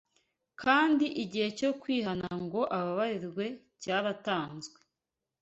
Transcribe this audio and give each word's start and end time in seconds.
kandi 0.61 1.05
igihe 1.23 1.47
cyo 1.59 1.71
kwihana 1.81 2.27
ngo 2.43 2.61
ababarirwe 2.77 3.45
cyaratanzwe 3.81 4.79